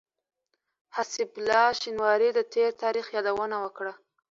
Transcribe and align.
حسيب 0.95 1.29
الله 1.37 1.65
شينواري 1.81 2.29
د 2.33 2.39
تېر 2.53 2.69
تاريخ 2.83 3.05
يادونه 3.15 3.55
وکړه. 3.61 3.93